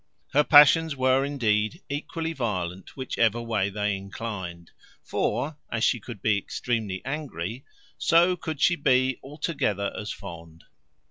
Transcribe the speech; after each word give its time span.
Her 0.33 0.43
passions 0.43 0.95
were 0.95 1.23
indeed 1.23 1.83
equally 1.87 2.33
violent, 2.33 2.97
whichever 2.97 3.39
way 3.39 3.69
they 3.69 3.95
inclined; 3.95 4.71
for 5.03 5.57
as 5.71 5.83
she 5.83 5.99
could 5.99 6.23
be 6.23 6.39
extremely 6.39 7.05
angry, 7.05 7.65
so 7.99 8.35
could 8.35 8.59
she 8.59 8.75
be 8.75 9.19
altogether 9.21 9.93
as 9.95 10.11
fond. 10.11 10.63